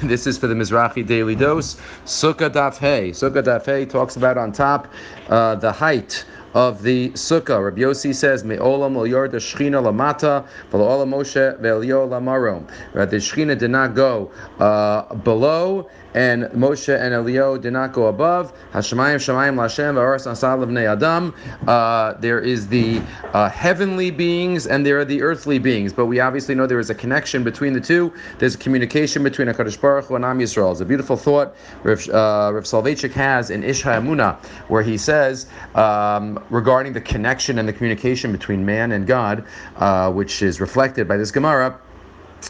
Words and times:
this 0.04 0.26
is 0.26 0.38
for 0.38 0.46
the 0.46 0.54
Mizrachi 0.54 1.06
Daily 1.06 1.34
Dose. 1.34 1.74
Sukkah 2.06 2.48
Daf 2.48 2.78
Hey. 2.78 3.10
Sukkah 3.10 3.42
Daf 3.42 3.66
Hey 3.66 3.84
talks 3.84 4.16
about 4.16 4.38
on 4.38 4.50
top 4.50 4.88
uh, 5.28 5.54
the 5.56 5.70
height 5.70 6.24
of 6.54 6.82
the 6.82 7.10
sukkah. 7.10 7.64
Rabbi 7.64 7.82
Yossi 7.82 8.14
says, 8.14 8.44
"Me'olam 8.44 8.96
lo 8.96 9.04
yord 9.04 9.32
shechina 9.32 9.82
lamata, 9.82 10.46
v'lo 10.70 11.06
Moshe 11.06 11.58
ve'elio 11.60 12.08
lamarom." 12.08 12.66
The 12.92 13.16
shechina 13.16 13.58
did 13.58 13.70
not 13.70 13.94
go 13.94 14.30
uh, 14.58 15.14
below, 15.14 15.88
and 16.14 16.44
Moshe 16.44 16.94
and 16.94 17.14
Elio 17.14 17.56
did 17.56 17.72
not 17.72 17.92
go 17.92 18.06
above. 18.06 18.52
Hashemayim 18.72 19.16
shemayim 19.16 19.54
lashem 19.54 19.94
v'aras 19.94 20.30
asal 20.30 20.62
of 20.62 20.76
adam. 20.76 21.34
Uh, 21.66 22.14
there 22.14 22.40
is 22.40 22.68
the 22.68 23.00
uh, 23.32 23.48
heavenly 23.48 24.10
beings 24.10 24.66
and 24.66 24.84
there 24.84 24.98
are 24.98 25.04
the 25.04 25.22
earthly 25.22 25.58
beings, 25.58 25.92
but 25.92 26.06
we 26.06 26.20
obviously 26.20 26.54
know 26.54 26.66
there 26.66 26.78
is 26.78 26.90
a 26.90 26.94
connection 26.94 27.44
between 27.44 27.72
the 27.72 27.80
two. 27.80 28.12
There's 28.38 28.54
a 28.54 28.58
communication 28.58 29.22
between 29.22 29.48
Hakadosh 29.48 29.80
Baruch 29.80 30.06
Hu 30.06 30.16
and 30.16 30.24
Am 30.24 30.38
Yisrael. 30.38 30.72
It's 30.72 30.80
a 30.80 30.84
beautiful 30.84 31.16
thought 31.16 31.54
Rav, 31.82 32.08
uh, 32.08 32.50
Rav 32.54 32.64
Soloveitchik 32.64 33.12
has 33.12 33.50
in 33.50 33.62
Ish 33.62 33.82
HaEmunah, 33.82 34.44
where 34.68 34.82
he 34.82 34.96
says. 34.96 35.46
Um, 35.74 36.39
regarding 36.50 36.92
the 36.92 37.00
connection 37.00 37.58
and 37.58 37.68
the 37.68 37.72
communication 37.72 38.32
between 38.32 38.64
man 38.64 38.92
and 38.92 39.06
God, 39.06 39.44
uh, 39.76 40.10
which 40.12 40.42
is 40.42 40.60
reflected 40.60 41.06
by 41.06 41.16
this 41.16 41.30
Gemara 41.30 41.78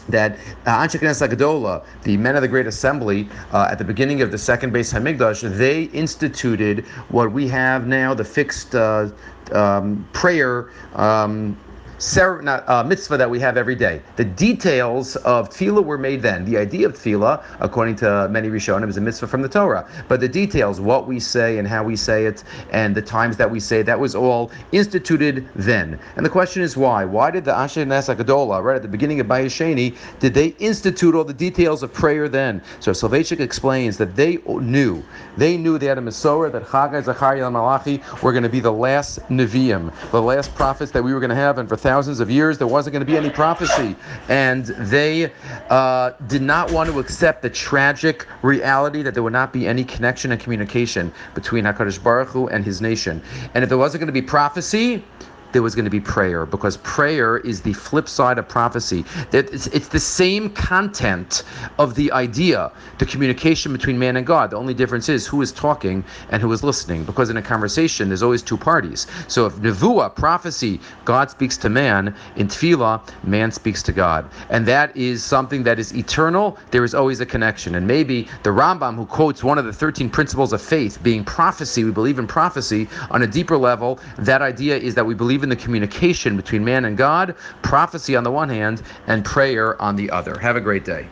that 0.09 0.37
uh, 0.65 0.77
Anshe 0.77 0.99
Knesset 0.99 1.83
the 2.03 2.17
men 2.17 2.35
of 2.35 2.41
the 2.41 2.47
Great 2.47 2.67
Assembly, 2.67 3.27
uh, 3.51 3.67
at 3.71 3.77
the 3.77 3.83
beginning 3.83 4.21
of 4.21 4.31
the 4.31 4.37
second 4.37 4.73
Beis 4.73 4.93
Hamikdash, 4.93 5.57
they 5.57 5.83
instituted 5.83 6.85
what 7.09 7.31
we 7.31 7.47
have 7.47 7.87
now, 7.87 8.13
the 8.13 8.23
fixed 8.23 8.75
uh, 8.75 9.09
um, 9.51 10.07
prayer 10.13 10.71
um, 10.95 11.57
ser- 12.01 12.41
not, 12.41 12.67
uh, 12.67 12.83
mitzvah 12.83 13.17
that 13.17 13.29
we 13.29 13.39
have 13.39 13.57
every 13.57 13.75
day. 13.75 14.01
The 14.15 14.25
details 14.25 15.15
of 15.17 15.49
tefillah 15.49 15.85
were 15.85 15.97
made 15.97 16.21
then. 16.21 16.43
The 16.45 16.57
idea 16.57 16.87
of 16.87 16.93
tefillah, 16.93 17.43
according 17.59 17.95
to 17.97 18.27
many 18.29 18.49
Rishonim, 18.49 18.89
is 18.89 18.97
a 18.97 19.01
mitzvah 19.01 19.27
from 19.27 19.41
the 19.41 19.49
Torah. 19.49 19.87
But 20.07 20.19
the 20.19 20.27
details, 20.27 20.81
what 20.81 21.07
we 21.07 21.19
say 21.19 21.57
and 21.59 21.67
how 21.67 21.83
we 21.83 21.95
say 21.95 22.25
it, 22.25 22.43
and 22.71 22.95
the 22.95 23.01
times 23.01 23.37
that 23.37 23.49
we 23.49 23.59
say, 23.59 23.81
that 23.83 23.99
was 23.99 24.15
all 24.15 24.51
instituted 24.71 25.47
then. 25.55 25.99
And 26.15 26.25
the 26.25 26.29
question 26.29 26.63
is 26.63 26.75
why? 26.75 27.05
Why 27.05 27.31
did 27.31 27.45
the 27.45 27.51
Anshe 27.51 27.85
Knesset 27.85 28.17
right 28.63 28.75
at 28.75 28.81
the 28.81 28.87
beginning 28.87 29.19
of 29.19 29.27
Bayis 29.27 29.51
Sheni, 29.51 29.95
did 30.19 30.33
they 30.33 30.47
institute 30.59 31.15
all 31.15 31.23
the 31.23 31.33
details 31.33 31.83
of 31.83 31.93
prayer 31.93 32.27
then? 32.27 32.61
So 32.79 32.91
Soloveitchik 32.91 33.39
explains 33.39 33.97
that 33.97 34.15
they 34.15 34.37
knew, 34.47 35.03
they 35.37 35.57
knew 35.57 35.77
they 35.77 35.85
had 35.85 35.97
a 35.97 36.01
Masorah 36.01 36.51
that 36.51 36.63
Chagai, 36.63 37.03
Zachariah, 37.03 37.45
and 37.45 37.53
Malachi 37.53 38.01
were 38.21 38.31
going 38.31 38.43
to 38.43 38.49
be 38.49 38.59
the 38.59 38.71
last 38.71 39.19
Nevi'im, 39.29 39.91
the 40.11 40.21
last 40.21 40.53
prophets 40.55 40.91
that 40.91 41.03
we 41.03 41.13
were 41.13 41.19
going 41.19 41.29
to 41.29 41.35
have, 41.35 41.57
and 41.57 41.69
for 41.69 41.77
thousands 41.91 42.21
of 42.21 42.31
years, 42.31 42.57
there 42.57 42.67
wasn't 42.67 42.93
going 42.93 43.05
to 43.05 43.11
be 43.11 43.17
any 43.17 43.29
prophecy. 43.29 43.97
And 44.29 44.67
they 44.93 45.29
uh, 45.69 46.11
did 46.27 46.41
not 46.41 46.71
want 46.71 46.89
to 46.89 46.99
accept 46.99 47.41
the 47.41 47.49
tragic 47.49 48.25
reality 48.43 49.01
that 49.01 49.13
there 49.13 49.23
would 49.23 49.33
not 49.33 49.51
be 49.51 49.67
any 49.67 49.83
connection 49.83 50.31
and 50.31 50.39
communication 50.39 51.11
between 51.35 51.65
HaKadosh 51.65 52.01
Baruch 52.01 52.29
Hu 52.29 52.47
and 52.47 52.63
his 52.63 52.79
nation. 52.79 53.21
And 53.53 53.61
if 53.61 53.67
there 53.67 53.77
wasn't 53.77 53.99
going 53.99 54.07
to 54.07 54.13
be 54.13 54.21
prophecy, 54.21 55.03
there 55.51 55.61
was 55.61 55.75
going 55.75 55.85
to 55.85 55.91
be 55.91 55.99
prayer 55.99 56.45
because 56.45 56.77
prayer 56.77 57.37
is 57.37 57.61
the 57.61 57.73
flip 57.73 58.07
side 58.07 58.37
of 58.37 58.47
prophecy. 58.47 59.05
It's, 59.31 59.67
it's 59.67 59.87
the 59.87 59.99
same 59.99 60.49
content 60.49 61.43
of 61.79 61.95
the 61.95 62.11
idea, 62.11 62.71
the 62.99 63.05
communication 63.05 63.71
between 63.71 63.97
man 63.97 64.17
and 64.17 64.25
God. 64.25 64.51
The 64.51 64.57
only 64.57 64.73
difference 64.73 65.09
is 65.09 65.27
who 65.27 65.41
is 65.41 65.51
talking 65.51 66.03
and 66.29 66.41
who 66.41 66.51
is 66.51 66.63
listening 66.63 67.03
because 67.03 67.29
in 67.29 67.37
a 67.37 67.41
conversation 67.41 68.09
there's 68.09 68.23
always 68.23 68.41
two 68.41 68.57
parties. 68.57 69.07
So 69.27 69.45
if 69.45 69.53
nevuah, 69.55 70.15
prophecy, 70.15 70.79
God 71.05 71.29
speaks 71.29 71.57
to 71.57 71.69
man, 71.69 72.15
in 72.35 72.47
tefillah, 72.47 73.01
man 73.23 73.51
speaks 73.51 73.83
to 73.83 73.91
God. 73.91 74.29
And 74.49 74.65
that 74.67 74.95
is 74.95 75.23
something 75.23 75.63
that 75.63 75.79
is 75.79 75.95
eternal. 75.95 76.57
There 76.71 76.83
is 76.83 76.93
always 76.93 77.19
a 77.21 77.25
connection. 77.25 77.75
And 77.75 77.87
maybe 77.87 78.27
the 78.43 78.49
Rambam, 78.49 78.95
who 78.95 79.05
quotes 79.05 79.43
one 79.43 79.57
of 79.57 79.65
the 79.65 79.73
13 79.73 80.09
principles 80.09 80.53
of 80.53 80.61
faith, 80.61 81.01
being 81.03 81.23
prophecy, 81.23 81.83
we 81.83 81.91
believe 81.91 82.19
in 82.19 82.27
prophecy, 82.27 82.87
on 83.09 83.23
a 83.23 83.27
deeper 83.27 83.57
level, 83.57 83.99
that 84.17 84.41
idea 84.41 84.77
is 84.77 84.95
that 84.95 85.05
we 85.05 85.13
believe 85.13 85.40
in 85.43 85.49
the 85.49 85.55
communication 85.55 86.37
between 86.37 86.63
man 86.63 86.85
and 86.85 86.97
God, 86.97 87.35
prophecy 87.61 88.15
on 88.15 88.23
the 88.23 88.31
one 88.31 88.49
hand, 88.49 88.81
and 89.07 89.23
prayer 89.25 89.81
on 89.81 89.95
the 89.95 90.09
other. 90.11 90.37
Have 90.39 90.55
a 90.55 90.61
great 90.61 90.85
day. 90.85 91.07